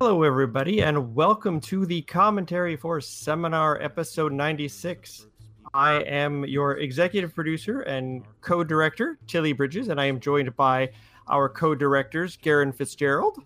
[0.00, 5.28] Hello, everybody, and welcome to the commentary for Seminar Episode 96.
[5.72, 10.90] I am your executive producer and co director, Tilly Bridges, and I am joined by
[11.28, 13.38] our co directors, Garen Fitzgerald.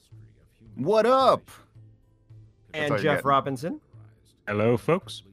[0.77, 1.51] What up?
[2.73, 3.79] And Jeff Robinson.
[4.49, 5.25] Hello, folks.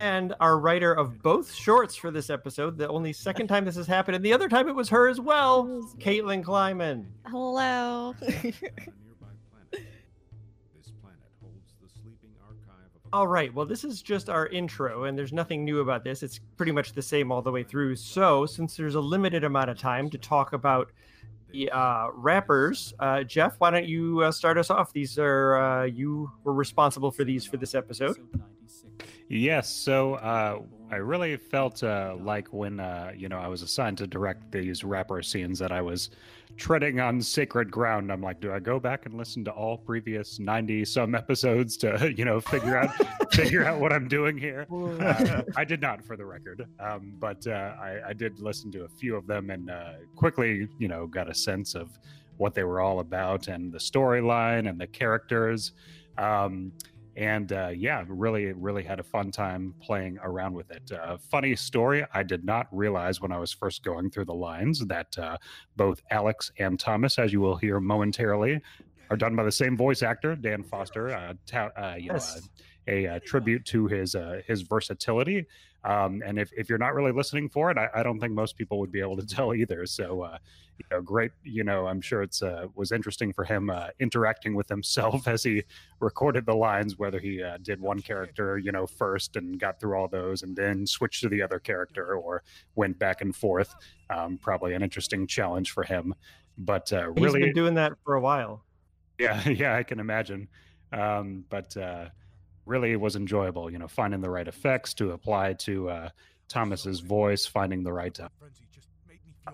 [0.00, 3.86] And our writer of both shorts for this episode, the only second time this has
[3.86, 5.66] happened, and the other time it was her as well,
[5.98, 7.06] Caitlin Kleiman.
[7.26, 8.14] Hello.
[13.12, 13.52] All right.
[13.52, 16.22] Well, this is just our intro, and there's nothing new about this.
[16.22, 17.96] It's pretty much the same all the way through.
[17.96, 20.90] So, since there's a limited amount of time to talk about
[21.52, 24.94] the uh, wrappers, uh, Jeff, why don't you uh, start us off?
[24.94, 28.16] These are uh, you were responsible for these for this episode.
[29.28, 29.68] Yes.
[29.68, 30.60] So uh,
[30.92, 32.74] I really felt uh, like when
[33.16, 36.10] you know I was assigned to direct these wrapper scenes that I was
[36.56, 38.12] treading on sacred ground.
[38.12, 42.12] I'm like, do I go back and listen to all previous 90 some episodes to,
[42.16, 42.90] you know, figure out
[43.32, 44.66] figure out what I'm doing here?
[44.70, 48.84] Uh, I did not, for the record, um, but uh, I, I, did listen to
[48.84, 51.98] a few of them and uh, quickly, you know, got a sense of
[52.36, 55.72] what they were all about and the storyline and the characters.
[56.18, 56.72] Um,
[57.16, 60.90] and uh, yeah, really, really had a fun time playing around with it.
[60.92, 64.84] Uh, funny story: I did not realize when I was first going through the lines
[64.86, 65.36] that uh,
[65.76, 68.60] both Alex and Thomas, as you will hear momentarily,
[69.10, 71.10] are done by the same voice actor, Dan Foster.
[71.10, 72.36] Uh, ta- uh, you yes.
[72.36, 72.42] know,
[72.88, 75.46] a, a, tribute to his uh, his versatility.
[75.84, 78.56] Um, and if, if you're not really listening for it, I, I, don't think most
[78.56, 79.84] people would be able to tell either.
[79.84, 80.24] So
[80.78, 81.32] you know, great.
[81.44, 85.42] You know, I'm sure it's uh, was interesting for him uh, interacting with himself as
[85.42, 85.62] he
[86.00, 86.98] recorded the lines.
[86.98, 90.56] Whether he uh, did one character, you know, first and got through all those, and
[90.56, 92.42] then switched to the other character, or
[92.74, 93.74] went back and forth.
[94.10, 96.14] Um, probably an interesting challenge for him.
[96.58, 98.64] But uh, really, he's been doing that for a while.
[99.18, 100.48] Yeah, yeah, I can imagine.
[100.92, 102.06] Um, but uh,
[102.66, 103.70] really, was enjoyable.
[103.70, 106.08] You know, finding the right effects to apply to uh,
[106.48, 108.18] Thomas's voice, finding the right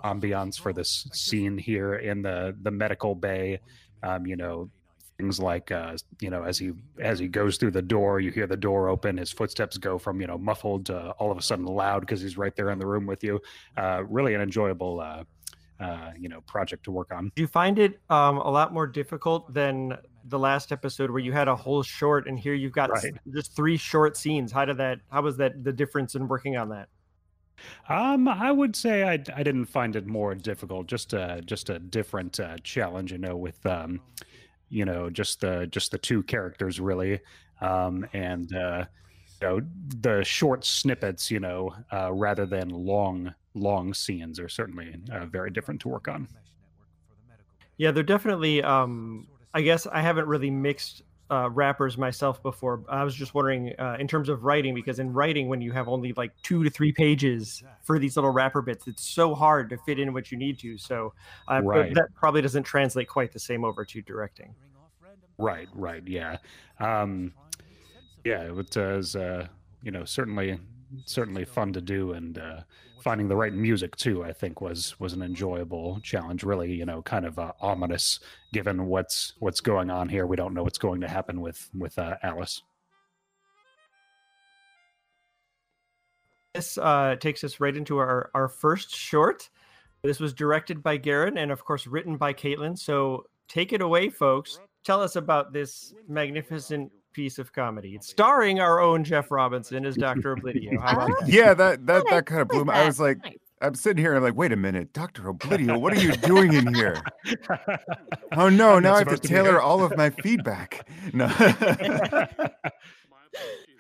[0.05, 3.61] ambiance for this scene here in the the medical bay.
[4.03, 4.71] Um, you know,
[5.19, 8.47] things like uh, you know as he as he goes through the door, you hear
[8.47, 9.17] the door open.
[9.17, 12.39] His footsteps go from you know muffled to all of a sudden loud because he's
[12.39, 13.41] right there in the room with you.
[13.77, 15.01] Uh, really an enjoyable.
[15.81, 17.31] Uh, you know, project to work on.
[17.37, 21.33] Do you find it um, a lot more difficult than the last episode where you
[21.33, 23.13] had a whole short, and here you've got right.
[23.33, 24.51] just three short scenes?
[24.51, 24.99] How did that?
[25.11, 26.89] How was that the difference in working on that?
[27.89, 30.87] Um, I would say I, I didn't find it more difficult.
[30.87, 34.01] Just a just a different uh, challenge, you know, with um,
[34.69, 37.21] you know, just the just the two characters really,
[37.61, 38.85] um, and uh,
[39.41, 39.61] you know,
[40.01, 45.51] the short snippets, you know, uh, rather than long long scenes are certainly uh, very
[45.51, 46.29] different to work on.
[47.77, 48.63] Yeah, they're definitely.
[48.63, 52.83] Um, I guess I haven't really mixed uh, wrappers myself before.
[52.89, 55.89] I was just wondering uh, in terms of writing, because in writing, when you have
[55.89, 59.79] only like two to three pages for these little wrapper bits, it's so hard to
[59.79, 60.79] fit in what you need to.
[60.79, 61.15] So
[61.51, 61.95] uh, right.
[61.95, 64.55] that probably doesn't translate quite the same over to directing.
[65.39, 66.39] Right, right, yeah,
[66.81, 67.33] um,
[68.25, 68.43] yeah.
[68.43, 69.47] It was, uh,
[69.83, 70.59] you know, certainly,
[71.05, 72.61] certainly fun to do, and uh,
[73.03, 77.01] finding the right music too i think was was an enjoyable challenge really you know
[77.01, 78.19] kind of uh, ominous
[78.53, 80.27] given what's what's going on here.
[80.27, 82.63] We don't know what's going to happen with with uh, alice.
[86.55, 89.49] This uh, takes us right into our our first short.
[90.03, 92.79] This was directed by Garen and of course written by Caitlin.
[92.79, 94.61] So take it away folks.
[94.85, 97.95] Tell us about this magnificent piece of comedy.
[97.95, 100.37] It's starring our own Jeff Robinson as Dr.
[100.37, 100.79] Oblidio.
[100.79, 101.29] That?
[101.29, 102.73] yeah, that that that kind of blew me.
[102.73, 103.19] I was like,
[103.61, 105.23] I'm sitting here, I'm like, wait a minute, Dr.
[105.23, 107.03] Oblidio, what are you doing in here?
[108.37, 110.89] oh no, now I have to tailor all of my feedback.
[111.13, 111.29] No.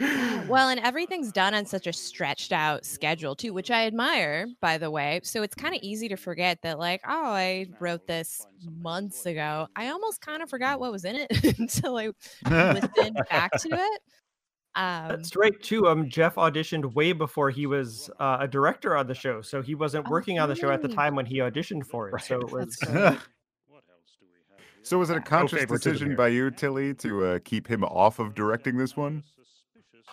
[0.48, 4.78] well, and everything's done on such a stretched out schedule too, which I admire, by
[4.78, 5.20] the way.
[5.24, 8.46] So it's kind of easy to forget that, like, oh, I wrote this
[8.80, 9.66] months ago.
[9.74, 12.10] I almost kind of forgot what was in it until I
[12.48, 14.00] listened back to it.
[14.76, 15.88] Um, That's right too.
[15.88, 19.74] Um, Jeff auditioned way before he was uh, a director on the show, so he
[19.74, 22.12] wasn't oh, working on the show at the time when he auditioned for it.
[22.12, 22.22] Right.
[22.22, 22.78] So it was.
[24.82, 28.36] so was it a conscious decision by you, Tilly, to uh, keep him off of
[28.36, 29.24] directing this one?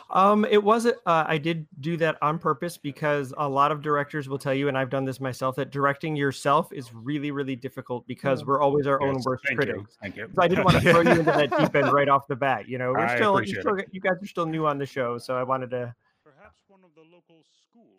[0.10, 0.98] Um, it wasn't.
[1.06, 4.68] Uh, I did do that on purpose because a lot of directors will tell you,
[4.68, 8.88] and I've done this myself, that directing yourself is really, really difficult because we're always
[8.88, 9.78] our yes, own worst thank critics.
[9.80, 9.88] You.
[10.02, 10.30] Thank you.
[10.34, 12.70] So I didn't want to throw you into that deep end right off the bat.
[12.70, 15.36] You know, we're I still, still you guys are still new on the show, so
[15.36, 15.96] I wanted to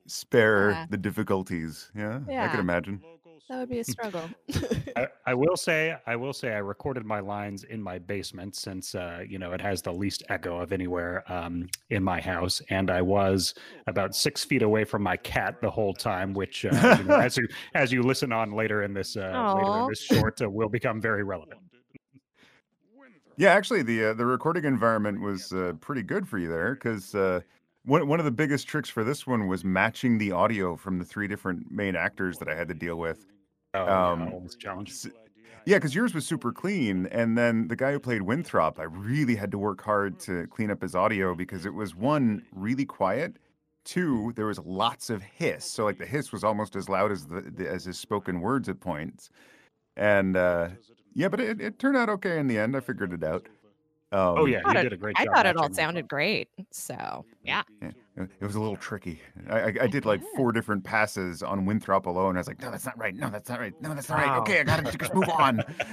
[0.06, 0.86] spare yeah.
[0.90, 1.90] the difficulties.
[1.94, 3.00] Yeah, yeah, I can imagine.
[3.48, 4.28] that would be a struggle.
[4.96, 8.94] I, I, will say, I will say, I recorded my lines in my basement since
[8.94, 12.90] uh, you know it has the least echo of anywhere um, in my house, and
[12.90, 13.54] I was
[13.86, 17.36] about six feet away from my cat the whole time, which uh, you know, as
[17.38, 20.68] you as you listen on later in this uh, later in this short uh, will
[20.68, 21.60] become very relevant.
[23.38, 27.14] Yeah, actually, the uh, the recording environment was uh, pretty good for you there because
[27.14, 27.40] uh,
[27.86, 31.04] one one of the biggest tricks for this one was matching the audio from the
[31.04, 33.26] three different main actors that I had to deal with.
[33.74, 35.06] Oh, um, yeah, almost challenge.
[35.64, 39.34] Yeah, because yours was super clean, and then the guy who played Winthrop, I really
[39.34, 43.36] had to work hard to clean up his audio because it was one really quiet,
[43.84, 47.26] two there was lots of hiss, so like the hiss was almost as loud as
[47.26, 49.30] the, the as his spoken words at points,
[49.96, 50.68] and uh,
[51.14, 52.76] yeah, but it, it turned out okay in the end.
[52.76, 53.46] I figured it out.
[54.12, 55.32] Um, oh yeah, you did a great I job.
[55.32, 56.48] I thought it all sounded great.
[56.70, 57.62] So yeah.
[57.80, 57.90] yeah.
[58.40, 59.20] It was a little tricky.
[59.50, 62.36] I, I, I did like four different passes on Winthrop alone.
[62.36, 63.14] I was like, no, that's not right.
[63.14, 63.74] No, that's not right.
[63.82, 64.32] No, that's not wow.
[64.32, 64.40] right.
[64.40, 65.60] Okay, I gotta just move on.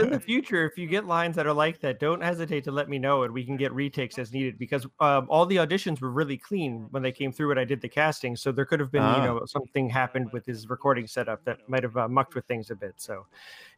[0.00, 2.88] in the future, if you get lines that are like that, don't hesitate to let
[2.88, 4.58] me know, and we can get retakes as needed.
[4.58, 7.80] Because um, all the auditions were really clean when they came through, and I did
[7.80, 8.34] the casting.
[8.34, 9.16] So there could have been, ah.
[9.16, 12.72] you know, something happened with his recording setup that might have uh, mucked with things
[12.72, 12.94] a bit.
[12.96, 13.24] So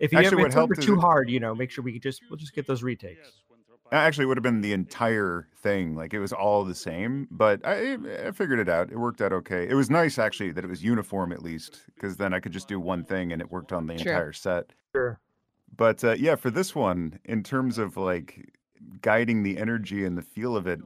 [0.01, 2.55] if you Actually, ever it's too hard, you know, make sure we just we'll just
[2.55, 3.43] get those retakes.
[3.91, 5.95] Actually, would have been the entire thing.
[5.95, 7.97] Like it was all the same, but I,
[8.27, 8.91] I figured it out.
[8.91, 9.67] It worked out okay.
[9.69, 12.69] It was nice actually that it was uniform at least, because then I could just
[12.69, 14.13] do one thing and it worked on the sure.
[14.13, 14.73] entire set.
[14.93, 15.19] Sure.
[15.77, 18.53] But uh, yeah, for this one, in terms of like
[19.01, 20.81] guiding the energy and the feel of it,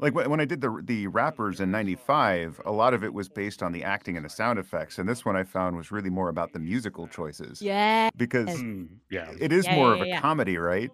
[0.00, 3.62] like when I did the the wrappers in '95, a lot of it was based
[3.62, 6.28] on the acting and the sound effects, and this one I found was really more
[6.28, 7.60] about the musical choices.
[7.60, 8.10] Yeah.
[8.16, 10.20] Because mm, yeah, it is yeah, more yeah, of a yeah.
[10.20, 10.90] comedy, right?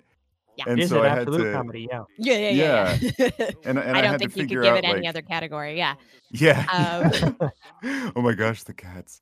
[0.56, 0.64] Yeah.
[0.68, 1.88] And so I had to, comedy.
[1.90, 2.04] Yeah.
[2.16, 2.36] Yeah.
[2.36, 2.98] Yeah.
[3.00, 3.14] Yeah.
[3.18, 3.50] yeah.
[3.64, 5.76] and, and I, I don't think you could give it any other category.
[5.76, 5.94] Yeah.
[6.30, 6.64] Yeah.
[6.72, 7.50] Um,
[8.16, 9.20] oh my gosh, the cats.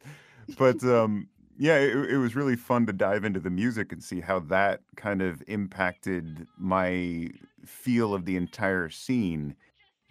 [0.59, 4.21] But um, yeah, it, it was really fun to dive into the music and see
[4.21, 7.29] how that kind of impacted my
[7.65, 9.55] feel of the entire scene.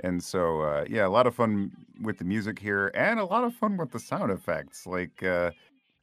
[0.04, 1.72] And so, uh, yeah, a lot of fun
[2.02, 4.88] with the music here, and a lot of fun with the sound effects.
[4.88, 5.52] Like uh,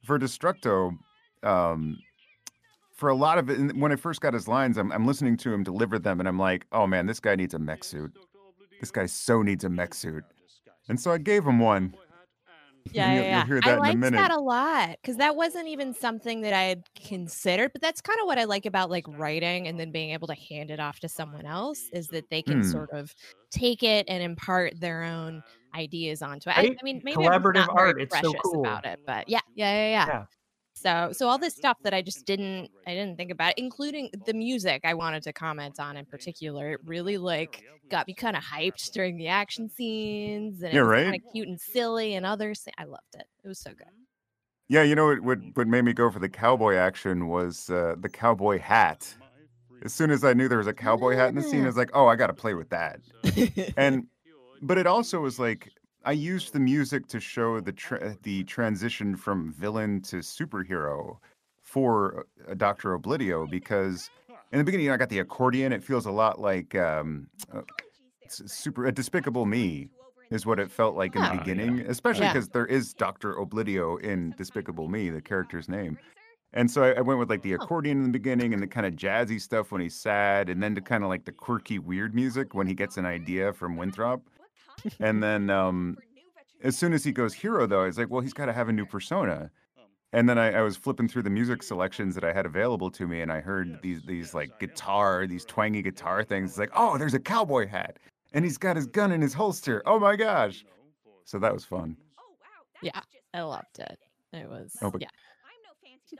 [0.03, 0.97] for Destructo,
[1.43, 1.97] um,
[2.99, 5.53] for a lot of it, when I first got his lines, I'm, I'm listening to
[5.53, 8.11] him deliver them, and I'm like, oh man, this guy needs a mech suit.
[8.81, 10.23] This guy so needs a mech suit.
[10.89, 11.95] And so I gave him one.
[12.91, 13.59] Yeah, you'll, yeah, yeah.
[13.63, 17.71] I liked that a lot because that wasn't even something that I had considered.
[17.71, 20.33] But that's kind of what I like about like writing and then being able to
[20.33, 22.69] hand it off to someone else is that they can hmm.
[22.69, 23.13] sort of
[23.51, 25.43] take it and impart their own
[25.75, 26.57] ideas onto it.
[26.57, 28.01] I, I mean, maybe collaborative art.
[28.01, 30.05] It's so cool about it, but yeah, yeah, yeah, yeah.
[30.07, 30.25] yeah.
[30.73, 34.33] So so all this stuff that I just didn't I didn't think about, including the
[34.33, 36.73] music I wanted to comment on in particular.
[36.73, 40.83] It really like got me kind of hyped during the action scenes and yeah, it
[40.83, 41.03] was right?
[41.03, 42.65] kind of cute and silly and others.
[42.77, 43.25] I loved it.
[43.43, 43.87] It was so good.
[44.69, 47.95] Yeah, you know what what, what made me go for the cowboy action was uh,
[47.99, 49.13] the cowboy hat.
[49.81, 51.77] As soon as I knew there was a cowboy hat in the scene, I was
[51.77, 52.99] like, "Oh, I got to play with that."
[53.77, 54.07] and
[54.61, 55.71] but it also was like
[56.05, 61.17] I used the music to show the tra- the transition from villain to superhero
[61.61, 64.09] for uh, Doctor Oblidio because
[64.51, 65.73] in the beginning you know, I got the accordion.
[65.73, 67.61] It feels a lot like um, uh,
[68.27, 69.89] super a Despicable Me
[70.31, 72.53] is what it felt like in the oh, beginning, especially because yeah.
[72.53, 75.97] there is Doctor Oblidio in Despicable Me, the character's name.
[76.53, 77.55] And so I, I went with like the oh.
[77.55, 80.75] accordion in the beginning and the kind of jazzy stuff when he's sad, and then
[80.75, 84.21] to kind of like the quirky, weird music when he gets an idea from Winthrop
[84.99, 85.97] and then um,
[86.63, 88.73] as soon as he goes hero, though, it's like, well, he's got to have a
[88.73, 89.51] new persona.
[90.11, 93.07] And then I, I, was flipping through the music selections that I had available to
[93.07, 96.49] me, and I heard these these like guitar, these twangy guitar things.
[96.49, 97.99] It's like, oh, there's a cowboy hat,
[98.33, 99.83] and he's got his gun in his holster.
[99.85, 100.65] Oh my gosh!
[101.25, 101.95] So that was fun.
[102.81, 103.01] Yeah,
[103.35, 103.99] I loved it.
[104.33, 105.09] It was oh, but, yeah.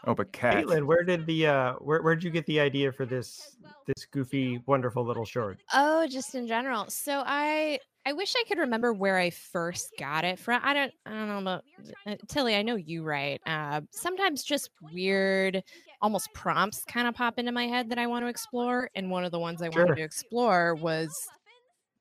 [0.05, 0.65] Oh, but cat.
[0.65, 4.05] Caitlin, where did the uh where where did you get the idea for this this
[4.05, 5.59] goofy, wonderful little short?
[5.73, 6.89] Oh, just in general.
[6.89, 10.61] So I I wish I could remember where I first got it from.
[10.63, 11.63] I don't I don't know about
[12.07, 13.41] uh, Tilly, I know you right.
[13.45, 15.63] Uh sometimes just weird
[16.01, 18.89] almost prompts kind of pop into my head that I want to explore.
[18.95, 19.83] And one of the ones I sure.
[19.83, 21.27] wanted to explore was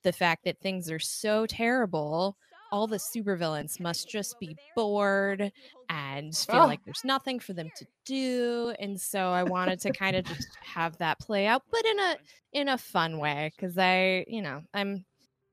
[0.02, 2.37] the fact that things are so terrible
[2.71, 5.53] all the supervillains must just be bored
[5.91, 6.67] and feel oh.
[6.67, 10.49] like there's nothing for them to do and so i wanted to kind of just
[10.63, 12.17] have that play out but in a
[12.53, 15.05] in a fun way because i you know i'm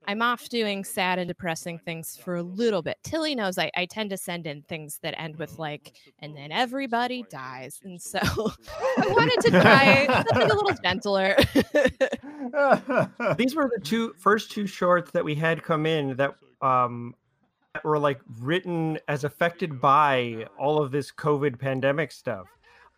[0.08, 3.86] i'm off doing sad and depressing things for a little bit tilly knows I, I
[3.86, 8.20] tend to send in things that end with like and then everybody dies and so
[8.98, 11.36] i wanted to try something a little gentler
[13.38, 17.16] these were the two first two shorts that we had come in that um
[17.84, 22.48] were like written as affected by all of this COVID pandemic stuff.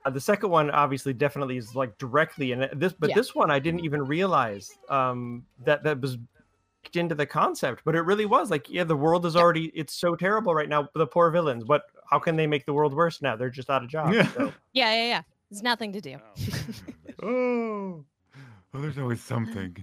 [0.05, 2.69] Uh, the second one obviously definitely is like directly in.
[2.73, 3.15] This, but Yeah.
[3.15, 6.17] this one I didn't even realize um, that that was
[6.83, 7.81] baked into the concept.
[7.85, 10.87] But it really was like, yeah, the world is already it's so terrible right now.
[10.93, 11.65] The poor villains.
[11.65, 11.83] What?
[12.09, 13.35] How can they make the world worse now?
[13.35, 14.15] They're just out of jobs.
[14.15, 14.31] Yeah.
[14.33, 14.53] So.
[14.73, 15.21] Yeah, yeah, yeah.
[15.49, 16.17] There's nothing to do.
[17.23, 18.03] oh,
[18.73, 19.75] oh, there's always something.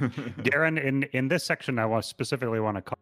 [0.42, 2.98] Garen, in in this section, I want specifically want to call,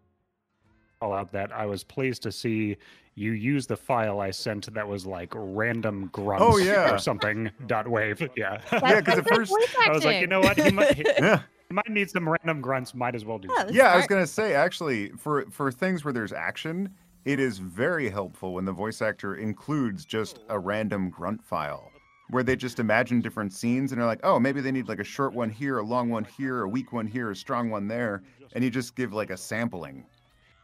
[1.00, 2.76] call out that I was pleased to see
[3.14, 6.94] you use the file I sent that was like random grunts Oh, yeah.
[6.94, 8.20] or something dot wave.
[8.36, 8.60] Yeah.
[8.72, 9.52] Yeah, 'cause at first
[9.84, 10.56] I was like, you know what?
[10.56, 11.42] He might, he, yeah.
[11.68, 12.94] he might need some random grunts.
[12.94, 13.48] Might as well do.
[13.48, 13.66] Yeah, that.
[13.66, 16.94] that's Yeah, I was gonna say actually, for for things where there's action,
[17.24, 21.90] it is very helpful when the voice actor includes just a random grunt file,
[22.30, 25.04] where they just imagine different scenes and are like, oh, maybe they need like a
[25.04, 28.22] short one here, a long one here, a weak one here, a strong one there,
[28.54, 30.04] and you just give like a sampling.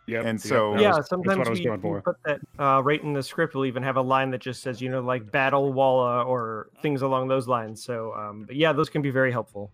[0.07, 2.83] Yeah, And so- that yeah, was- sometimes what I was we, we put that uh,
[2.83, 3.55] right in the script.
[3.55, 7.01] We'll even have a line that just says, you know, like battle walla or things
[7.01, 7.83] along those lines.
[7.83, 9.71] So, um, but yeah, those can be very helpful.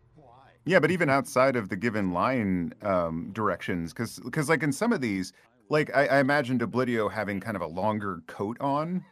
[0.66, 4.92] Yeah, but even outside of the given line um, directions, because because like in some
[4.92, 5.32] of these,
[5.70, 9.02] like I, I imagined Oblidio having kind of a longer coat on,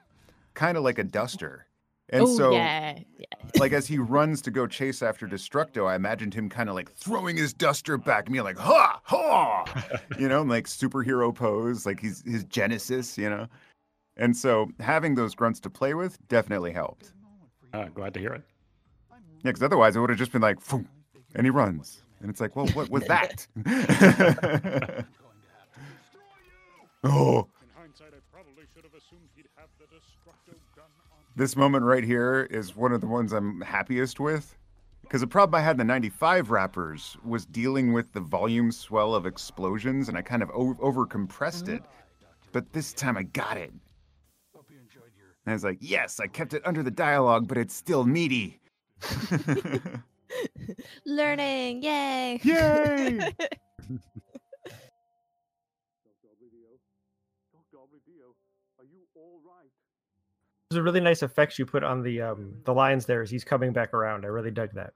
[0.55, 1.67] kind of like a duster,
[2.11, 3.25] and oh so yeah, yeah.
[3.59, 6.91] like as he runs to go chase after Destructo, I imagined him kind of like
[6.93, 9.65] throwing his duster back and being like, ha, ha,
[10.19, 13.47] you know, like superhero pose, like he's his Genesis, you know.
[14.17, 17.13] And so having those grunts to play with definitely helped.
[17.73, 18.43] Uh, glad to hear it.
[19.11, 20.59] Yeah, because otherwise it would have just been like,
[21.35, 23.47] and he runs, and it's like, well, what was that?
[27.05, 30.68] oh, In hindsight, I probably should have assumed he'd have the destructo gun on.
[31.39, 34.57] This moment right here is one of the ones I'm happiest with.
[35.03, 39.15] Because the problem I had in the 95 wrappers was dealing with the volume swell
[39.15, 41.77] of explosions, and I kind of o- over compressed mm-hmm.
[41.77, 41.83] it.
[42.51, 43.71] But this time I got it.
[43.71, 43.81] And
[45.47, 48.59] I was like, yes, I kept it under the dialogue, but it's still meaty.
[51.07, 52.41] Learning, yay!
[52.43, 53.33] Yay!
[60.71, 63.43] There's a really nice effects you put on the um, the lines there as he's
[63.45, 64.27] coming back around.
[64.27, 64.93] I really dug that.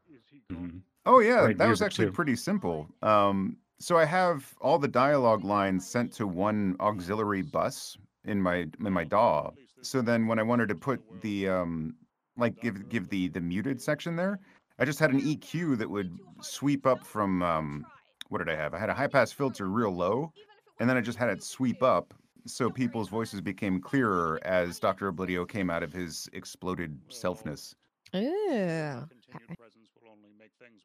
[0.51, 0.83] Mhm.
[1.07, 2.13] Oh yeah, Great that was actually too.
[2.13, 2.89] pretty simple.
[3.01, 8.67] Um, so I have all the dialogue lines sent to one auxiliary bus in my
[8.85, 9.51] in my DAW.
[9.81, 11.97] So then when I wanted to put the um,
[12.37, 14.41] like give give the the muted section there,
[14.79, 17.87] I just had an EQ that would sweep up from um,
[18.29, 18.75] what did I have?
[18.75, 20.35] I had a high pass filter real low,
[20.79, 22.13] and then I just had it sweep up
[22.47, 25.13] so people's voices became clearer as Dr.
[25.13, 27.75] Oblidio came out of his exploded selfness.
[28.15, 29.07] Ooh.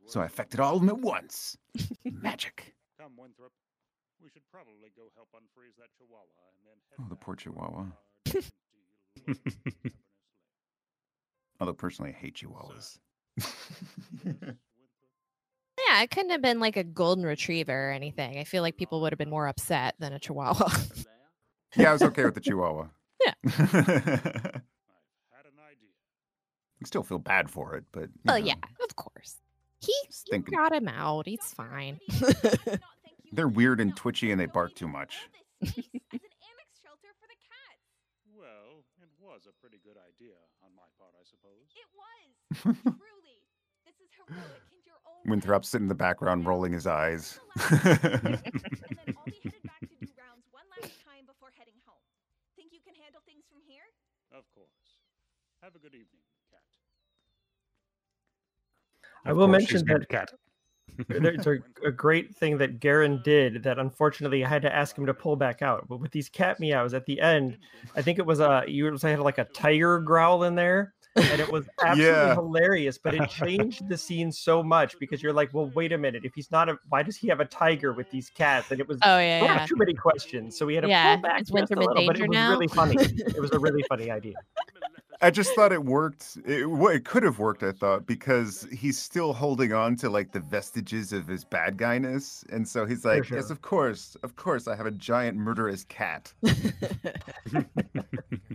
[0.08, 1.58] So I affected all of them at once.
[2.06, 2.74] Magic.
[3.00, 3.52] Come, Winthrop.
[4.24, 6.26] We should probably go help unfreeze that chihuahua
[6.58, 7.80] and then head Oh, the poor chihuahua.
[7.80, 7.92] our
[8.24, 8.54] distant
[9.84, 9.92] deal.
[11.60, 12.98] Although personally, I hate chihuahuas.
[15.90, 18.38] Yeah, it couldn't have been like a golden retriever or anything.
[18.40, 20.70] I feel like people would have been more upset than a chihuahua.
[21.78, 22.88] Yeah, I was okay with the chihuahua.
[23.26, 23.34] Yeah.
[23.44, 23.76] I I've had
[25.46, 25.90] an idea.
[26.86, 28.04] still feel bad for it, but.
[28.04, 28.54] you oh, well, yeah,
[28.88, 29.38] of course.
[29.80, 31.26] He, he thinking- got him out.
[31.26, 32.00] He's fine.
[33.32, 35.18] They're weird and twitchy and they bark too much.
[35.62, 35.72] Well,
[39.02, 41.66] it was a pretty good idea on my part, I suppose.
[41.76, 42.76] It was.
[42.84, 43.42] Truly.
[43.86, 44.62] This is heroic.
[45.26, 47.40] Winthrop's sitting in the background rolling his eyes.
[54.58, 55.64] Of course.
[55.64, 56.22] Have a good evening,
[56.52, 56.62] cat.
[59.26, 60.32] I will mention that- cat.
[61.08, 65.06] There's a, a great thing that Garen did that unfortunately I had to ask him
[65.06, 65.88] to pull back out.
[65.88, 67.58] But with these cat meows at the end,
[67.96, 71.42] I think it was a you were saying like a tiger growl in there, and
[71.42, 72.34] it was absolutely Yeah.
[72.36, 72.98] hilarious.
[72.98, 76.34] But it changed the scene so much because you're like, well, wait a minute, if
[76.36, 78.72] he's not a, why does he have a tiger with these cats?
[78.72, 79.66] And it was Oh there were yeah.
[79.66, 81.88] too many questions, so we had to Yeah, pull back is just a Winthrop in
[81.88, 82.06] little.
[82.08, 82.50] But danger it was now?
[82.52, 82.96] really funny.
[83.00, 84.36] it was a really funny idea.
[85.20, 86.38] I just thought it worked.
[86.46, 90.40] It, it could have worked, I thought, because he's still holding on to like the
[90.42, 92.46] vestiges of his bad guyness.
[92.52, 96.32] And so he's like, yes, of course, of course, I have a giant murderous cat.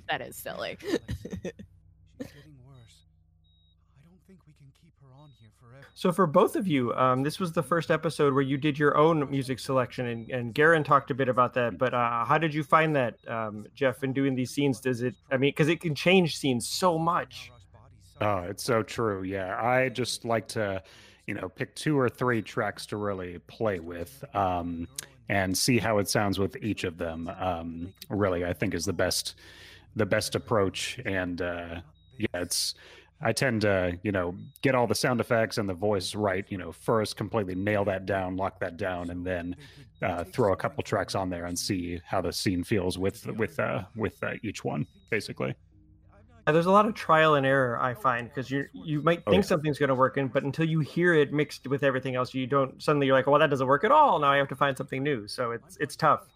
[0.08, 0.78] that is silly.
[5.74, 5.84] On.
[5.94, 8.96] So for both of you, um, this was the first episode where you did your
[8.96, 11.78] own music selection, and, and Garen talked a bit about that.
[11.78, 14.80] But uh, how did you find that, um, Jeff, in doing these scenes?
[14.80, 15.14] Does it?
[15.30, 17.50] I mean, because it can change scenes so much.
[18.20, 19.22] Oh, it's so true.
[19.22, 20.82] Yeah, I just like to,
[21.26, 24.24] you know, pick two or three tracks to really play with.
[24.34, 24.88] Um,
[25.28, 27.30] and see how it sounds with each of them.
[27.40, 29.36] Um, really, I think is the best
[29.96, 31.00] the best approach.
[31.06, 31.80] And uh,
[32.18, 32.74] yeah, it's
[33.22, 36.44] I tend to you know get all the sound effects and the voice right.
[36.48, 39.56] You know, first completely nail that down, lock that down, and then
[40.02, 43.58] uh, throw a couple tracks on there and see how the scene feels with with
[43.58, 45.54] uh, with uh, each one, basically.
[46.46, 49.30] Yeah, there's a lot of trial and error I find because you you might Oh,
[49.30, 49.48] think yeah.
[49.48, 52.48] something's going to work in, but until you hear it mixed with everything else, you
[52.48, 54.18] don't suddenly you're like, well, that doesn't work at all.
[54.18, 55.28] Now I have to find something new.
[55.28, 56.26] So it's it's tough.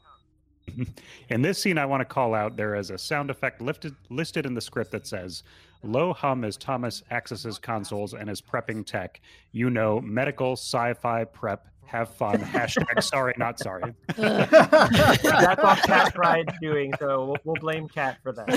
[1.28, 4.46] In this scene, I want to call out there is a sound effect lifted, listed
[4.46, 5.44] in the script that says,
[5.82, 9.20] Low hum as Thomas accesses consoles and is prepping tech.
[9.52, 12.40] You know, medical, sci fi, prep, have fun.
[12.40, 13.94] Hashtag sorry, not sorry.
[14.16, 18.48] That's what Kat Pride's doing, so we'll, we'll blame Kat for that.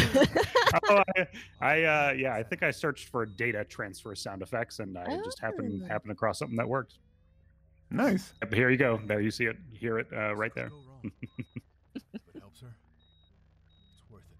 [0.89, 1.27] oh, I,
[1.61, 5.39] I uh, yeah, I think I searched for data transfer sound effects and I just
[5.39, 5.87] happened Oh.
[5.87, 6.97] happened across something that worked.
[7.91, 8.33] Nice.
[8.41, 8.99] Yep, Here you go.
[9.05, 9.57] There you see it.
[9.73, 10.69] Hear it uh, right there.
[11.03, 11.11] It
[12.39, 12.67] helps her.
[13.93, 14.37] It's worth it.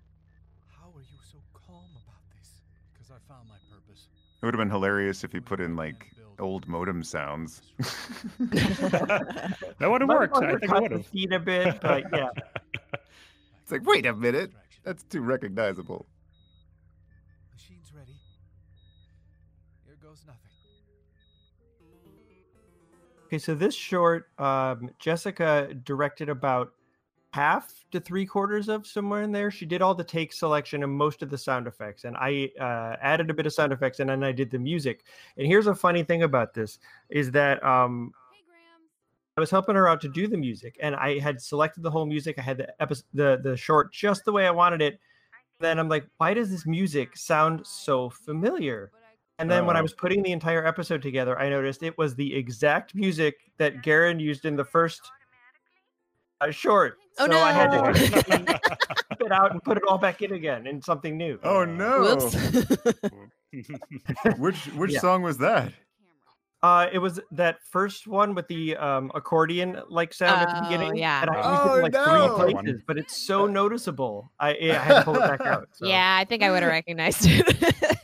[0.79, 2.61] How are you so calm about this?
[2.93, 4.07] Because I found my purpose.
[4.41, 7.61] It would have been hilarious if you put in like old modem sounds.
[8.39, 10.35] that would have Might worked.
[10.37, 11.05] I undercut think it would the have.
[11.07, 12.29] feed a bit, but yeah.
[13.61, 14.51] It's like, wait a minute,
[14.83, 16.07] that's too recognizable.
[17.53, 18.15] Machine's ready.
[19.85, 20.39] Here goes nothing.
[23.27, 26.73] Okay, so this short, um, Jessica directed about
[27.31, 29.51] half to three quarters of somewhere in there.
[29.51, 32.95] She did all the take selection and most of the sound effects, and I uh,
[33.01, 35.05] added a bit of sound effects, and then I did the music.
[35.37, 38.13] And here's a funny thing about this: is that um,
[39.37, 42.05] I was helping her out to do the music, and I had selected the whole
[42.05, 42.37] music.
[42.39, 44.99] I had the episode, the the short just the way I wanted it.
[45.59, 48.91] Then I'm like, why does this music sound so familiar?
[49.39, 49.83] And then when I Oh.
[49.83, 54.19] was putting the entire episode together, I noticed it was the exact music that Garen
[54.19, 55.01] used in the first
[56.41, 56.97] uh, short.
[57.19, 57.83] Oh, so I had to no.
[57.93, 58.45] completely
[59.25, 61.39] it out and put it all back in again in something new.
[61.43, 62.17] Oh no!
[62.17, 62.35] Whoops.
[64.37, 64.99] Which which Yeah.
[64.99, 65.73] song was that?
[66.61, 70.61] Uh, it was that first one with the um, accordion like sound at the Oh,
[70.63, 70.97] beginning.
[70.97, 71.21] yeah.
[71.21, 72.35] And I used Oh, it like no.
[72.37, 74.29] three places, but it's so noticeable.
[74.39, 75.69] I, yeah, I had to pull it back out.
[75.73, 75.87] So.
[75.87, 77.97] Yeah, I think I would have recognized it.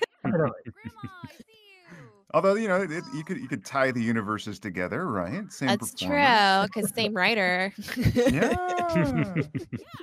[2.35, 2.67] Definitely.
[2.67, 5.51] Although you know, it, you could you could tie the universes together, right?
[5.51, 6.65] Same That's performer.
[6.65, 7.73] true, because same writer.
[8.15, 8.55] Yeah.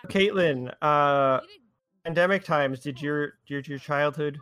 [0.08, 1.40] Caitlin, uh,
[2.04, 4.38] pandemic times, did your did your childhood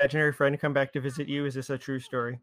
[0.00, 1.44] imaginary friend come back to visit you?
[1.44, 2.38] Is this a true story?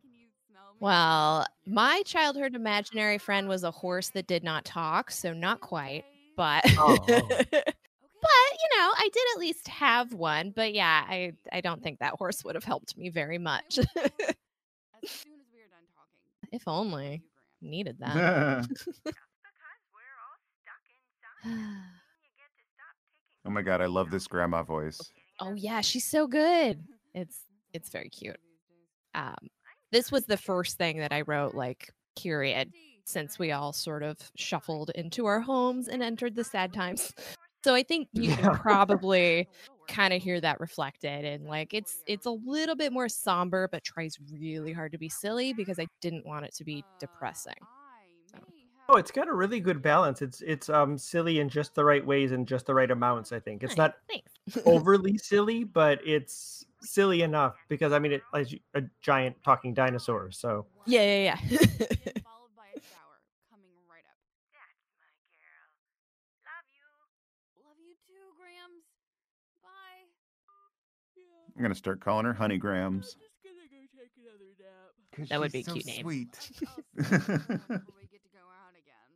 [0.80, 6.06] Well, my childhood imaginary friend was a horse that did not talk, so not quite,
[6.36, 6.98] but Oh.
[7.08, 7.20] but
[7.52, 10.52] you know, I did at least have one.
[10.56, 13.80] But yeah, I I don't think that horse would have helped me very much.
[16.52, 17.24] If only
[17.62, 18.68] needed that.
[23.46, 25.00] oh my god, I love this grandma voice.
[25.40, 26.84] oh yeah, she's so good.
[27.14, 27.40] It's
[27.74, 28.38] it's very cute.
[29.16, 29.34] Um,
[29.92, 32.72] this was the first thing that I wrote, like period,
[33.06, 37.12] since we all sort of shuffled into our homes and entered the sad times.
[37.64, 38.36] So I think you Yeah.
[38.36, 39.48] can probably
[39.88, 43.84] kind of hear that reflected and like it's it's a little bit more somber but
[43.84, 47.54] tries really hard to be silly because I didn't want it to be depressing.
[48.90, 50.22] Oh, it's got a really good balance.
[50.22, 53.32] It's it's um silly in just the right ways and just the right amounts.
[53.32, 54.22] I think it's Nice, not
[54.66, 60.32] overly silly, but it's silly enough because I mean it as a giant talking dinosaur.
[60.32, 61.60] So yeah, yeah, yeah.
[69.72, 70.88] followed by a shower coming right up.
[70.88, 71.44] That's my girl.
[71.44, 71.52] Love you.
[71.52, 71.52] Love you too, Grams.
[71.52, 71.54] Bye.
[71.58, 73.02] I'm gonna start calling her Honeygrams.
[73.04, 74.92] just gonna go take another nap.
[75.14, 76.04] 'Cause That would she's be a so cute name.
[76.04, 76.34] Sweet.
[76.34, 79.12] Till we get to go out again.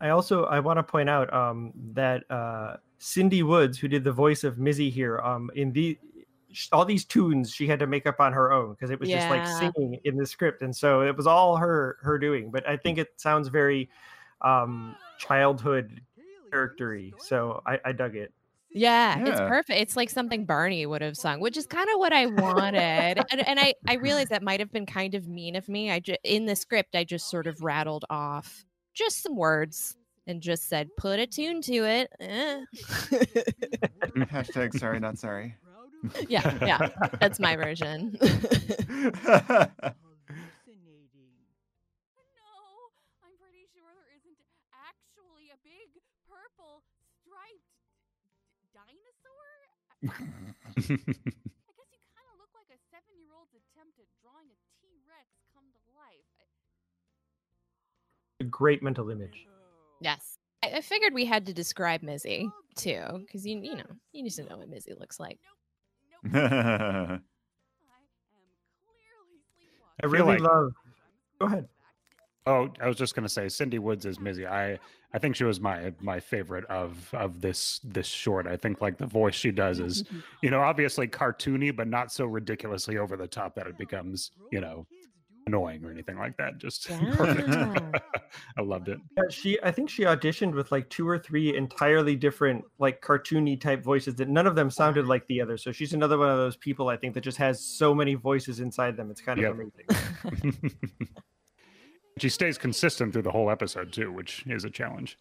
[0.00, 4.12] I also I want to point out um that uh Cindy Woods, who did the
[4.12, 6.15] voice of Mizzy here, um in the sh-
[6.72, 9.28] all these tunes she had to make up on her own because it was just
[9.30, 12.50] like singing in the script, and so it was all her her doing.
[12.50, 13.88] But I think it sounds very
[14.40, 16.00] um childhood
[16.52, 18.32] charactery, so I, I dug it.
[18.70, 19.80] Yeah, it's perfect.
[19.80, 23.24] It's like something Barney would have sung, which is kind of what I wanted.
[23.30, 25.90] and, and I, I realized that might have been kind of mean of me.
[25.90, 30.42] I ju- in the script, I just sort of rattled off just some words and
[30.42, 32.64] just said, "Put a tune to it." Eh.
[34.26, 35.54] Hashtag sorry, not sorry
[36.28, 36.88] yeah, yeah.
[37.20, 38.16] That's my version.
[38.20, 38.32] No,
[43.24, 44.40] I'm pretty sure isn't
[44.74, 45.88] actually a big
[46.28, 46.82] purple
[47.22, 47.72] striped
[48.74, 49.48] dinosaur.
[50.04, 50.22] I
[50.76, 55.00] guess you kind of look like a seven year old's attempt at drawing a T
[55.08, 56.28] Rex come to life.
[56.38, 56.44] I...
[58.40, 59.46] A great mental image.
[60.00, 60.38] Yes.
[60.62, 64.32] I, I, figured we had to describe Mizzy too, because you you know you need
[64.32, 65.38] to know what Mizzy looks like
[66.34, 67.18] yeah,
[70.02, 70.72] I really like- love.
[71.40, 71.68] Go ahead.
[72.48, 74.48] Oh, I was just gonna say Cindy Woods is Mizzy.
[74.48, 74.78] I
[75.12, 78.46] I think she was my my favorite of of this this short.
[78.46, 80.04] I think like the voice she does is
[80.42, 84.60] you know obviously cartoony, but not so ridiculously over the top that it becomes you
[84.60, 84.86] know
[85.46, 86.58] annoying or anything like that.
[86.58, 87.48] Just perfect.
[88.56, 88.98] I loved it.
[89.16, 93.60] Yeah, she I think she auditioned with like two or three entirely different like cartoony
[93.60, 95.56] type voices that none of them sounded like the other.
[95.56, 98.60] So she's another one of those people I think that just has so many voices
[98.60, 99.10] inside them.
[99.10, 99.52] It's kind of Yep.
[100.24, 100.76] amazing.
[102.18, 105.18] she stays consistent through the whole episode too, which is a challenge.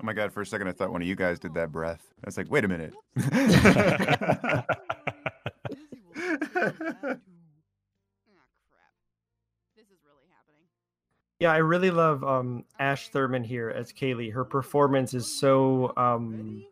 [0.00, 0.32] Oh my god!
[0.32, 2.04] For a second, I thought one of you guys did that breath.
[2.24, 2.92] I was like, wait a minute.
[8.28, 8.94] Ah, crap.
[9.76, 10.66] This is really happening.
[11.40, 14.32] Yeah, I really love um Ash Thurman here as Kaylee.
[14.32, 16.64] Her performance is so um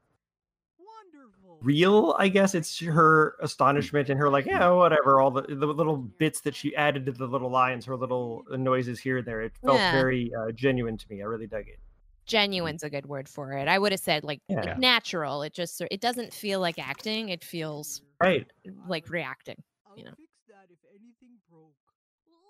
[1.62, 2.54] real, I guess.
[2.54, 6.74] It's her astonishment and her like, yeah, whatever, all the, the little bits that she
[6.74, 9.42] added to the little lines, her little noises here and there.
[9.42, 9.92] It felt Yeah.
[9.92, 11.20] very uh, genuine to me.
[11.20, 11.78] I really dug it.
[12.26, 13.66] Genuine's a good word for it.
[13.66, 14.76] I would have said like Yeah.
[14.78, 15.42] natural.
[15.42, 17.28] It just it doesn't feel like acting.
[17.30, 18.46] It feels Right.
[18.86, 19.62] like reacting.
[20.00, 20.16] You know.
[20.16, 21.76] fix that if anything broke.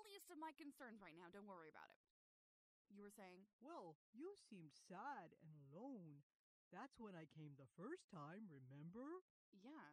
[0.07, 1.27] Least of my concerns right now.
[1.31, 1.99] Don't worry about it.
[2.91, 3.47] You were saying?
[3.59, 6.23] Well, you seemed sad and alone.
[6.71, 9.23] That's when I came the first time, remember?
[9.63, 9.87] Yeah.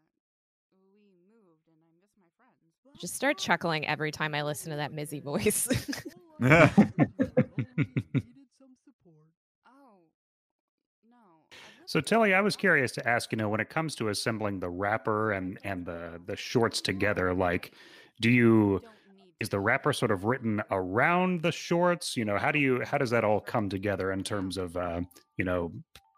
[0.70, 2.78] We moved and I miss my friends.
[2.98, 5.66] Just start chuckling every time I listen to that Mizzy voice.
[9.66, 10.06] Oh.
[11.02, 11.42] No.
[11.50, 14.08] I So really- Tilly, I was curious to ask, you know, when it comes to
[14.08, 17.72] assembling the wrapper and and the the shorts together, like,
[18.20, 18.82] do you
[19.40, 22.14] is the wrapper sort of written around the shorts?
[22.14, 25.00] You know, how do you how does that all come together in terms of uh,
[25.38, 25.72] you know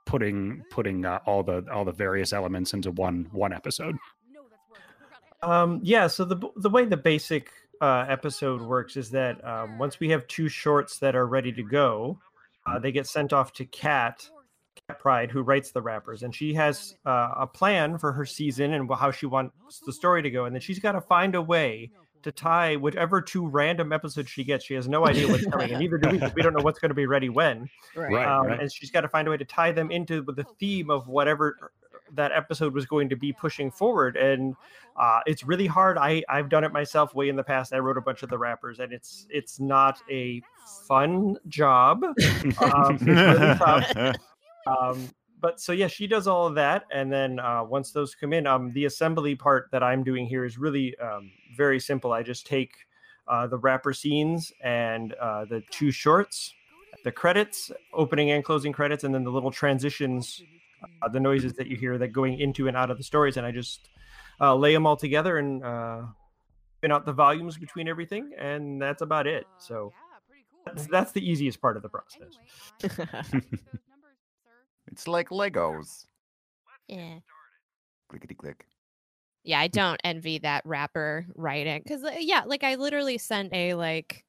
[0.07, 3.97] putting putting uh, all the all the various elements into one one episode?
[4.33, 6.09] No, that's where I forgot I had Um, yeah.
[6.09, 7.49] So the the way the basic
[7.81, 11.63] uh, episode works is that um, once we have two shorts that are ready to
[11.63, 12.19] go,
[12.67, 14.31] uh, they get sent off to Kat, Kat
[14.99, 18.91] Pride, who writes the wrappers, and she has uh, a plan for her season and
[18.93, 21.91] how she wants the story to go, and then she's got to find a way
[22.23, 24.65] to tie whichever two random episodes she gets.
[24.65, 26.19] She has no idea what's coming, and neither do we.
[26.19, 27.69] 'cause We don't know what's going to be ready when.
[27.95, 28.61] Right, um, right.
[28.61, 31.71] and she's got to find a way to tie them into the theme of whatever
[32.15, 34.57] that episode was going to be pushing forward and
[34.97, 37.97] uh, it's really hard i i've done it myself way in the past i wrote
[37.97, 40.43] a bunch of the wrappers and it's it's not a
[40.89, 42.15] fun job um,
[42.97, 44.17] it's really tough
[44.79, 45.09] um,
[45.41, 48.47] but so yeah she does all of that and then uh, once those come in
[48.47, 52.13] um, the assembly part that i'm doing here is really um, very simple.
[52.13, 52.73] I just take
[53.29, 56.55] uh, the wrapper scenes and uh, the two shorts
[57.05, 60.43] the credits opening and closing credits and then the little transitions
[61.03, 63.47] uh, the noises that you hear that going into and out of the stories and
[63.47, 63.89] i just
[64.41, 66.03] uh, lay them all together and uh
[66.79, 69.45] spin out the volumes between everything and that's about it.
[69.45, 69.93] Uh, so cool.
[70.67, 72.39] that's, that's the easiest part of the process
[72.83, 74.51] Anyway, uh, those numbers, sir.
[74.91, 76.07] It's like Legos.
[76.89, 77.19] yeah.
[78.09, 78.67] Clickety click.
[79.45, 84.25] Yeah, I don't envy that wrapper writing because yeah, like I literally sent a like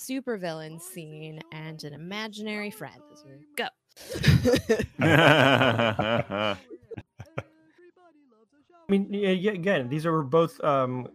[0.00, 3.00] supervillain scene and an imaginary friend.
[3.56, 3.66] Go.
[8.88, 11.08] i mean yeah, yeah, again these are both um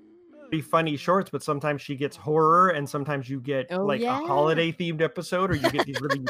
[0.51, 4.21] pretty funny shorts but sometimes she gets horror and sometimes you get Oh, like yeah.
[4.21, 6.25] a holiday themed episode or you get these really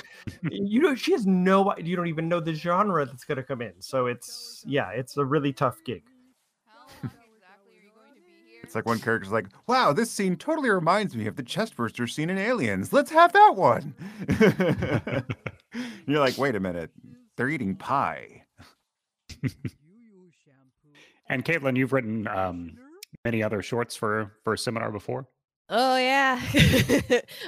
[0.52, 3.62] you know she has no you don't even know the genre that's going to come
[3.64, 6.04] in so it's yeah it's a really tough gig
[6.68, 8.60] How exactly are you going to be here?
[8.64, 12.30] It's like one character's like, "Wow, this scene totally reminds me of the chestburster scene
[12.30, 12.94] in Aliens.
[12.94, 13.96] Let's have that one."
[16.06, 16.92] You're like, "Wait a minute,
[17.38, 18.44] they're eating pie."
[21.28, 22.78] And Caitlin, you've written um,
[23.26, 25.28] many other shorts for for a seminar before.
[25.70, 26.40] Oh yeah.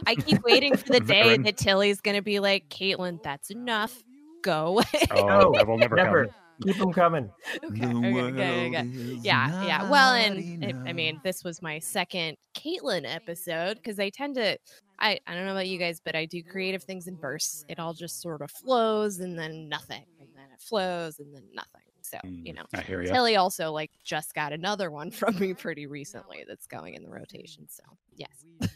[0.08, 1.44] I keep waiting for the day Veteran.
[1.44, 4.02] that Tilly's gonna be like, Caitlin, that's enough.
[4.44, 4.84] Go away.
[5.12, 6.26] Oh, No, that will never, never.
[6.26, 6.36] come.
[6.64, 7.30] keep them coming
[7.66, 8.84] okay, okay, okay, okay.
[9.24, 14.08] yeah yeah well and it, i mean this was my second caitlin episode because i
[14.10, 14.56] tend to
[15.00, 17.80] I, I don't know about you guys but i do creative things in bursts it
[17.80, 21.82] all just sort of flows and then nothing and then it flows and then nothing
[22.04, 23.08] so you Mm, know I hear you.
[23.08, 27.10] tilly also like just got another one from me pretty recently that's going in the
[27.10, 27.84] rotation so
[28.16, 28.44] yes.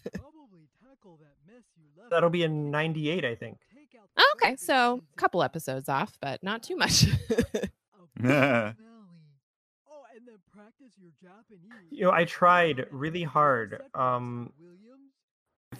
[2.09, 3.57] that'll be in 98 i think.
[4.17, 7.05] Oh, okay so a couple episodes off but not too much.
[8.23, 8.73] Oh,
[10.15, 10.93] and then practice
[11.91, 13.81] You know, I tried really hard.
[13.93, 14.51] Um,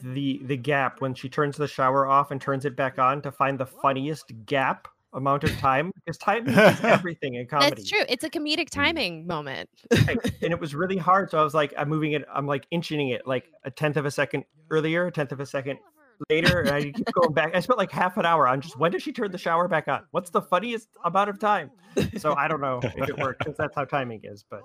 [0.04, 3.32] the the gap when she turns the shower off and turns it back on to
[3.32, 7.70] find the funniest gap amount of time because timing is everything in comedy.
[7.70, 8.04] That's true.
[8.10, 9.70] It's a comedic timing moment.
[9.92, 10.18] Right.
[10.42, 11.32] and it was really hard.
[11.32, 12.26] So I was like, I'm moving it.
[12.34, 15.46] I'm like inching it like a tenth of a second earlier, a tenth of a
[15.46, 15.80] second
[16.30, 17.56] later, and I keep going back.
[17.56, 19.88] I spent like half an hour on just when does she turn the shower back
[19.88, 20.04] on?
[20.12, 21.72] What's the funniest amount of time?
[22.18, 24.44] So I don't know if it worked because that's how timing is.
[24.50, 24.62] But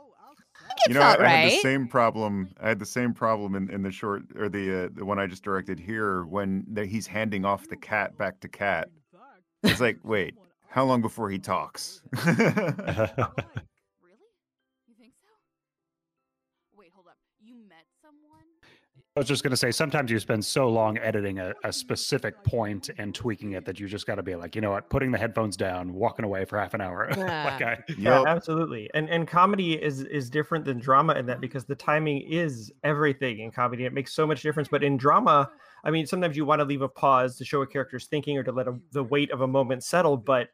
[0.86, 2.48] you know, I, felt I had the same problem.
[2.60, 5.26] I had the same problem in, in the short or the uh, the one I
[5.26, 8.88] just directed here when the, he's handing off the cat back to cat.
[9.62, 10.34] It's like, wait,
[10.68, 12.02] how long before he talks?
[12.24, 12.38] Really?
[14.88, 15.28] You think so?
[16.76, 17.16] Wait, hold up.
[17.40, 18.40] You met someone?
[19.14, 22.42] I was just going to say, sometimes you spend so long editing a, a specific
[22.44, 25.10] point and tweaking it that you just got to be like, you know what, putting
[25.12, 27.08] the headphones down, walking away for half an hour.
[27.10, 27.56] like Yeah.
[27.66, 28.26] I, yeah, Yup.
[28.26, 28.88] absolutely.
[28.94, 33.40] And and comedy is is different than drama in that because the timing is everything
[33.40, 33.84] in comedy.
[33.84, 34.68] It makes so much difference.
[34.68, 35.50] But in drama,
[35.84, 38.44] I mean, sometimes you want to leave a pause to show a character's thinking or
[38.44, 40.48] to let a, the weight of a moment settle, but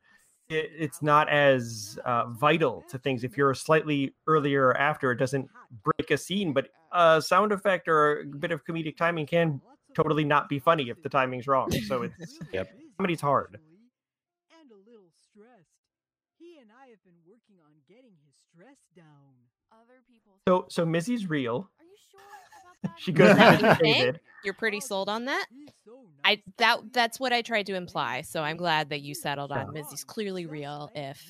[0.49, 3.25] it, it's not as uh, vital to things.
[3.25, 5.49] If you're slightly earlier or after, it doesn't
[5.85, 6.53] break a scene.
[6.53, 9.61] But a sound effect or a bit of comedic timing can
[9.95, 11.71] totally not be funny if the timing's wrong.
[11.71, 12.69] So it's Yep.
[12.99, 13.59] comedy's hard.
[14.61, 15.69] And a little stressed.
[16.39, 19.35] He and I have been working on getting his stress down.
[19.71, 20.33] Other people.
[20.47, 21.69] So so Mizzy's real.
[21.79, 22.21] Are you sure
[22.63, 23.03] about that?
[23.03, 23.99] She goes that with what you think?
[23.99, 24.21] David.
[24.49, 25.45] You're pretty sold on that?
[26.25, 28.23] I that that's what I tried to imply.
[28.23, 31.23] So I'm glad that you settled on Mizzy's clearly real if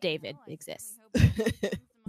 [0.00, 0.98] David exists.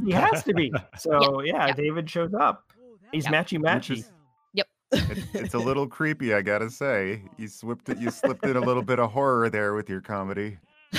[0.06, 0.73] He has to be.
[0.99, 1.73] So yeah, yeah.
[1.73, 2.65] David shows up.
[3.13, 4.06] He's that's matchy matchy.
[4.53, 4.67] Yep.
[4.91, 7.23] It's, it's a little creepy, I gotta say.
[7.38, 7.97] You slipped it.
[7.97, 10.58] You slipped in a little bit of horror there with your comedy.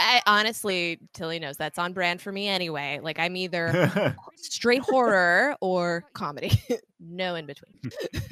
[0.00, 3.00] Well, I, honestly, Tilly knows that's on brand for me anyway.
[3.02, 6.52] Like I'm either straight horror or comedy.
[7.00, 7.74] no in between.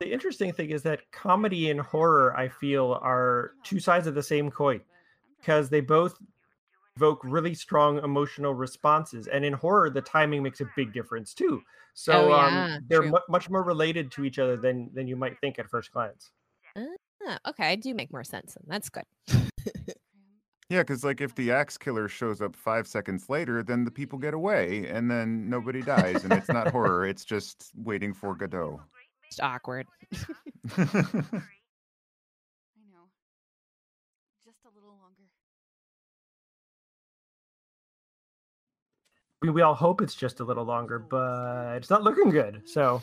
[0.00, 4.22] The interesting thing is that comedy and horror, I feel, are two sides of the
[4.22, 4.80] same coin
[5.38, 6.16] because they both
[6.96, 9.26] evoke really strong emotional responses.
[9.26, 11.60] And in horror, the timing makes a big difference too.
[11.92, 13.10] So yeah, um, they're true.
[13.10, 16.30] mu- much more related to each other than than you might think at first glance.
[17.26, 18.54] Ah, okay, I do make more sense.
[18.54, 19.04] Then that's good.
[20.70, 24.20] Yeah, because like if the axe killer shows up five seconds later, then the people
[24.20, 27.04] get away, and then nobody dies, and it's not horror.
[27.04, 28.80] It's just waiting for Godot.
[29.26, 29.88] It's awkward.
[30.12, 30.22] I
[30.86, 31.48] know.
[34.44, 35.24] Just a little longer.
[39.42, 42.62] I mean, we all hope it's just a little longer, but it's not looking good.
[42.64, 43.02] So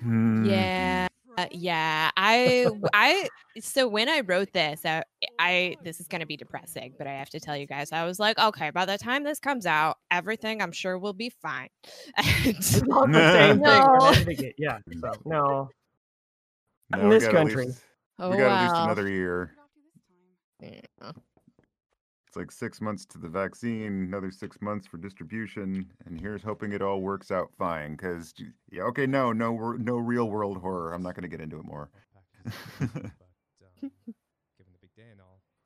[0.00, 0.44] Hmm.
[0.46, 1.07] Yeah.
[1.38, 3.28] Uh, yeah, I, I,
[3.60, 5.04] so when I wrote this, I,
[5.38, 8.04] I this is going to be depressing, but I have to tell you guys, I
[8.04, 11.68] was like, okay, by the time this comes out, everything I'm sure will be fine.
[12.44, 13.62] It's not the same thing.
[13.62, 13.96] No.
[14.00, 14.54] We're editing it.
[14.58, 14.78] Yeah.
[15.00, 15.68] So no.
[16.90, 17.66] No, in this country.
[17.66, 17.82] least-
[18.18, 19.52] oh, we got at least another year.
[20.60, 21.12] Yeah.
[22.38, 26.72] It's like six months to the vaccine, another six months for distribution, and here's hoping
[26.72, 27.96] it all works out fine.
[27.96, 28.32] Because
[28.70, 30.92] yeah, okay, no, no, no real world horror.
[30.92, 31.90] I'm not going to get into it more.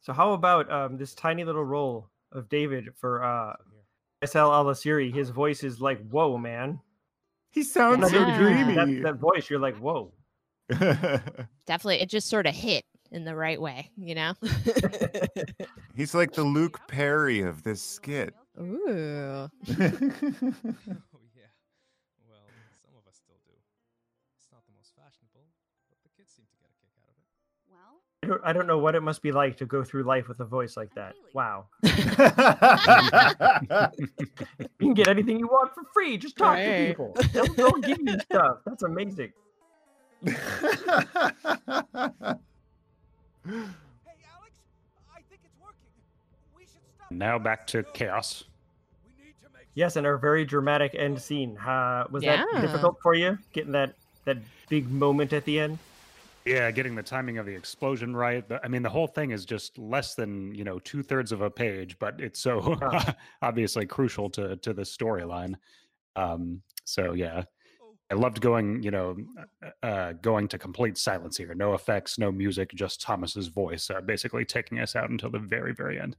[0.01, 3.55] So how about um, this tiny little role of David for uh,
[4.25, 5.15] SL Alasiri?
[5.15, 6.81] His voice is like, whoa, man.
[7.53, 8.75] He sounds so dreamy.
[8.75, 10.13] That, that voice, you're like, whoa.
[10.69, 14.33] Definitely, it just sort of hit in the right way, you know?
[15.95, 18.35] He's like the Luke Perry of this skit.
[18.59, 18.89] Ooh.
[18.89, 19.77] oh yeah.
[22.27, 22.41] Well,
[22.81, 23.53] some of us still do.
[24.37, 25.45] It's not the most fashionable,
[25.91, 27.27] but the kids seem to get a kick out of it.
[27.71, 30.29] Well, I don't, I don't know what it must be like to go through life
[30.29, 31.15] with a voice like that.
[31.35, 31.67] Wow.
[34.79, 36.17] You can get anything you want for free.
[36.19, 37.15] Just talk to people.
[37.33, 38.59] They'll, they'll give you stuff.
[38.67, 39.33] That's amazing.
[43.45, 44.53] Hey, Alex,
[45.11, 45.77] I think it's working.
[46.57, 47.11] We should stop.
[47.11, 48.45] now back to chaos.
[49.05, 51.57] We need to make Yes, and our very dramatic end scene.
[51.59, 53.39] Uh, was that difficult for you?
[53.53, 55.79] Getting that that big moment at the end?
[56.45, 58.45] Yeah, getting the timing of the explosion right.
[58.65, 61.51] I mean, the whole thing is just less than you know two thirds of a
[61.51, 63.13] page, but it's so Yeah.
[63.43, 65.55] obviously crucial to to the storyline.
[66.17, 67.45] Um, so yeah,
[68.13, 69.17] I loved going, you know,
[69.63, 71.55] uh, uh, going to complete silence here.
[71.55, 75.73] No effects, no music, just Thomas's voice, uh, basically taking us out until the very,
[75.73, 76.17] very end.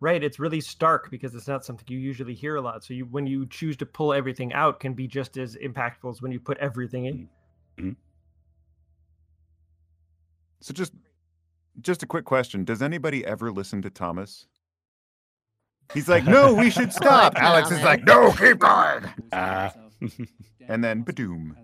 [0.00, 0.24] Right.
[0.24, 2.82] It's really stark because it's not something you usually hear a lot.
[2.82, 6.20] So you, when you choose to pull everything out, can be just as impactful as
[6.20, 7.28] when you put everything
[7.78, 7.96] in.
[10.60, 10.94] so just
[11.80, 14.48] just a quick question: Does anybody ever listen to Thomas?
[15.94, 17.34] He's like, no, we should stop.
[17.36, 19.04] Alex is like, no, keep going.
[19.32, 19.72] Ah.
[20.68, 21.54] And then badoom.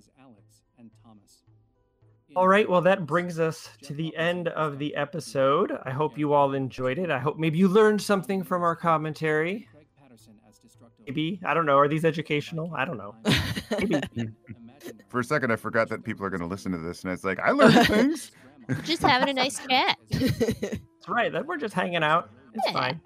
[2.36, 5.72] All right, well, that brings us to the end of the episode.
[5.84, 7.10] I hope you all enjoyed it.
[7.10, 9.68] I hope maybe you learned something from our commentary.
[11.06, 11.40] Maybe.
[11.44, 11.78] I don't know.
[11.78, 12.72] Are these educational?
[12.74, 13.14] I don't know.
[13.78, 14.00] Maybe.
[15.08, 17.24] For a second, I forgot that people are going to listen to this, and it's
[17.24, 18.30] like, I learned things.
[18.84, 19.96] Just having a nice chat.
[20.10, 21.32] That's right.
[21.32, 22.30] That we're just hanging out.
[22.52, 22.72] It's Yeah.
[22.72, 23.00] fine.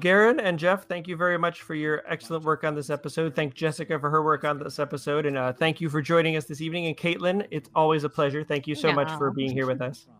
[0.00, 3.34] Garen and Jeff, thank you very much for your excellent work on this episode.
[3.34, 6.44] Thank Jessica for her work on this episode, and uh, thank you for joining us
[6.46, 6.86] this evening.
[6.86, 8.42] And Caitlin, it's always a pleasure.
[8.42, 10.06] Thank you so much for being here with us.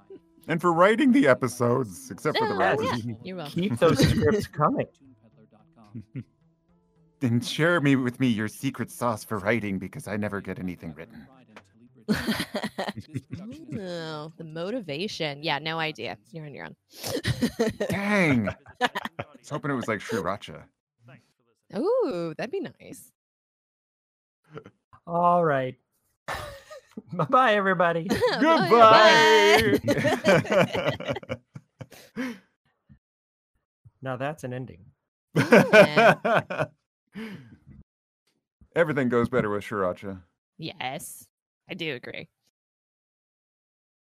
[0.47, 3.03] And for writing the episodes, except for the Oh, wrappers.
[3.07, 3.15] yeah.
[3.23, 3.63] You're welcome.
[3.63, 4.87] Keep those scripts coming.
[7.23, 10.93] And share me with me your secret sauce for writing because I never get anything
[10.93, 11.27] written.
[12.09, 12.17] oh,
[14.37, 15.43] the motivation.
[15.43, 16.17] Yeah, no idea.
[16.31, 16.77] You're on your own.
[17.89, 18.49] Dang.
[18.81, 18.89] I
[19.39, 20.63] was hoping it was like Sriracha.
[21.77, 23.11] Ooh, that'd be nice.
[25.07, 25.77] All right.
[27.13, 28.09] bye bye, everybody.
[28.41, 29.79] Goodbye.
[34.03, 34.85] Now that's an ending.
[35.35, 36.67] Yeah.
[38.77, 40.21] Everything goes better with Sriracha.
[40.59, 41.27] Yes,
[41.69, 42.29] I do agree.